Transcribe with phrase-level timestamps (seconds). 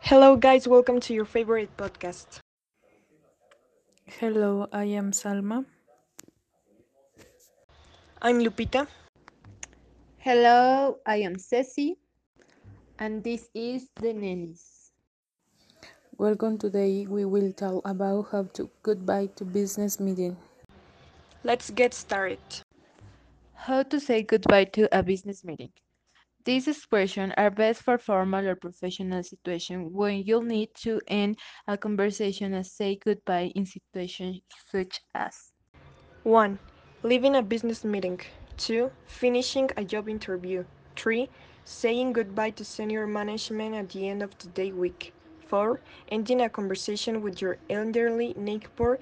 [0.00, 2.38] Hello, guys, welcome to your favorite podcast.
[4.06, 5.64] Hello, I am Salma.
[8.22, 8.86] I'm Lupita.
[10.18, 11.96] Hello, I am Ceci,
[12.98, 14.92] and this is the Nannies.
[16.16, 17.06] Welcome today.
[17.06, 20.36] We will talk about how to goodbye to business meeting.
[21.44, 22.40] Let's get started.
[23.54, 25.70] How to say goodbye to a business meeting.
[26.44, 31.76] These expressions are best for formal or professional situations when you'll need to end a
[31.76, 35.52] conversation and say goodbye in situations such as
[36.24, 36.58] 1.
[37.02, 38.20] Leaving a business meeting.
[38.56, 38.90] 2.
[39.06, 40.64] Finishing a job interview.
[40.96, 41.28] 3.
[41.64, 45.12] Saying goodbye to senior management at the end of the day week.
[45.46, 45.80] 4.
[46.10, 48.98] Ending a conversation with your elderly neighbor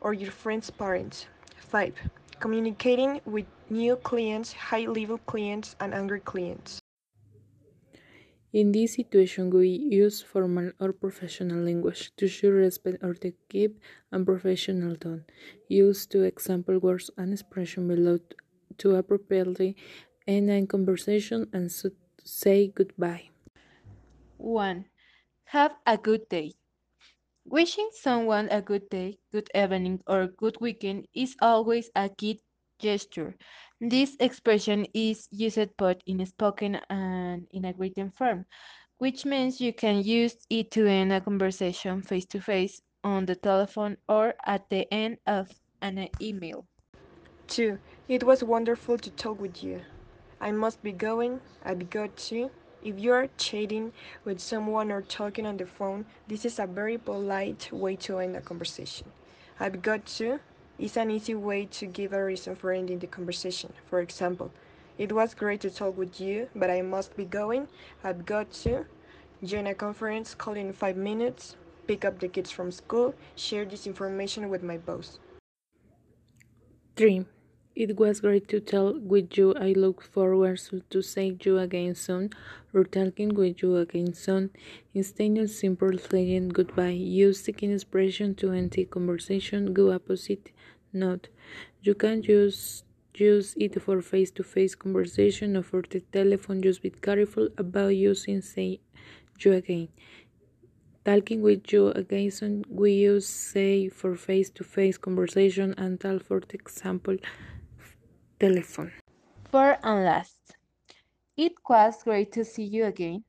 [0.00, 1.26] or your friend's parents.
[1.56, 1.94] 5.
[2.40, 6.78] Communicating with new clients, high level clients, and angry clients.
[8.52, 13.78] In this situation, we use formal or professional language to show respect or to keep
[14.10, 15.24] a professional tone.
[15.68, 18.18] Use two example words and expression below
[18.78, 19.76] to appropriately
[20.26, 21.90] end a conversation and so
[22.24, 23.28] say goodbye.
[24.38, 24.86] 1.
[25.44, 26.57] Have a good day.
[27.50, 32.42] Wishing someone a good day, good evening, or good weekend is always a key
[32.78, 33.36] gesture.
[33.80, 38.44] This expression is used both in spoken and in a written form,
[38.98, 43.34] which means you can use it to end a conversation face to face, on the
[43.34, 45.48] telephone, or at the end of
[45.80, 46.66] an email.
[47.46, 47.78] 2.
[48.08, 49.80] It was wonderful to talk with you.
[50.38, 51.40] I must be going.
[51.64, 52.50] I've got to.
[52.82, 53.92] If you are chatting
[54.24, 58.36] with someone or talking on the phone, this is a very polite way to end
[58.36, 59.10] a conversation.
[59.58, 60.38] I've got to
[60.78, 63.72] is an easy way to give a reason for ending the conversation.
[63.90, 64.52] For example,
[64.96, 67.66] it was great to talk with you, but I must be going.
[68.04, 68.86] I've got to
[69.42, 71.56] join a conference, call in five minutes,
[71.88, 75.18] pick up the kids from school, share this information with my boss.
[76.96, 77.26] 3.
[77.74, 79.54] It was great to talk with you.
[79.54, 80.60] I look forward
[80.90, 82.30] to seeing you again soon
[82.74, 84.50] or talking with you again soon.
[84.92, 86.90] Instead of simple saying goodbye,
[87.22, 89.72] use seeking expression to end the conversation.
[89.72, 90.50] Go opposite
[90.92, 91.28] note.
[91.82, 92.82] You can use
[93.14, 96.60] use it for face-to-face conversation or for the telephone.
[96.62, 98.80] Just be careful about using say
[99.40, 99.88] you again.
[101.04, 102.64] Talking with you again, soon.
[102.68, 107.16] we use say for face-to-face conversation and talk for the example
[108.38, 108.92] telephone.
[109.50, 110.56] For and last,
[111.36, 113.24] it was great to see you again.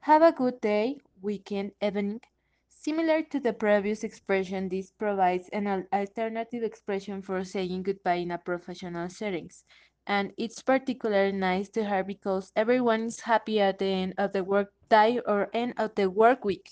[0.00, 2.20] Have a good day, weekend, evening.
[2.68, 8.38] Similar to the previous expression, this provides an alternative expression for saying goodbye in a
[8.38, 9.64] professional settings.
[10.06, 14.44] And it's particularly nice to hear because everyone is happy at the end of the
[14.44, 16.70] work day or end of the work week.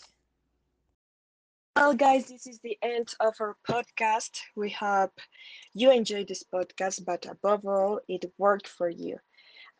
[1.76, 4.38] Well, guys, this is the end of our podcast.
[4.54, 5.18] We hope
[5.74, 9.18] you enjoyed this podcast, but above all, it worked for you.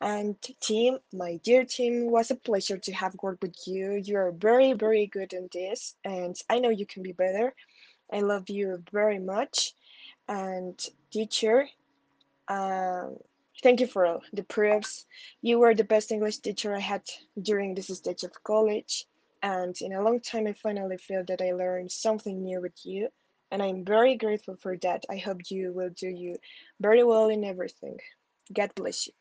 [0.01, 3.93] And team, my dear team, was a pleasure to have worked with you.
[3.93, 7.55] You are very, very good in this, and I know you can be better.
[8.13, 9.73] I love you very much.
[10.27, 10.77] And
[11.13, 11.69] teacher,
[12.49, 13.19] um,
[13.63, 15.07] thank you for all the proofs.
[15.43, 17.03] You were the best English teacher I had
[17.41, 19.07] during this stage of college
[19.45, 23.09] and in a long time I finally feel that I learned something new with you
[23.51, 25.05] and I'm very grateful for that.
[25.09, 26.37] I hope you will do you
[26.81, 27.99] very well in everything.
[28.53, 29.13] God bless you.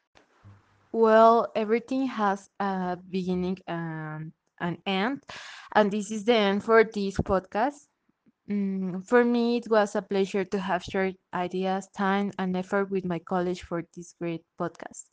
[0.91, 5.23] Well, everything has a beginning and an end,
[5.75, 7.85] and this is the end for this podcast.
[8.49, 13.03] Mm, for me, it was a pleasure to have shared ideas, time, and effort with
[13.05, 15.09] my college for this great podcast.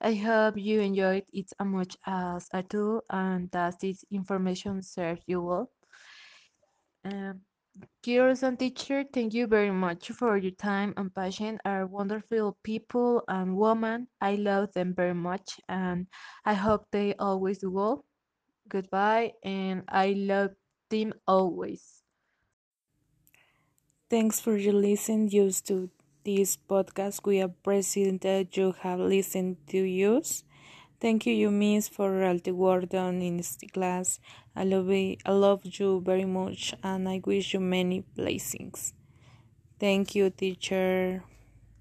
[0.00, 5.22] I hope you enjoyed it as much as I do and that this information serves
[5.26, 5.70] you well.
[7.04, 7.42] Um,
[8.06, 11.58] and teacher, thank you very much for your time and passion.
[11.64, 14.08] Are wonderful people and women.
[14.20, 16.06] I love them very much and
[16.44, 18.04] I hope they always do well.
[18.68, 20.52] Goodbye and I love
[20.90, 21.97] them always.
[24.10, 25.90] Thanks for your listening used to
[26.24, 27.20] this podcast.
[27.24, 29.80] We appreciate that you have listened to
[30.14, 30.44] us.
[31.00, 34.20] Thank you, you miss for all the work done in this class.
[34.56, 35.20] I love it.
[35.26, 38.94] I love you very much, and I wish you many blessings.
[39.80, 41.24] Thank you, teacher.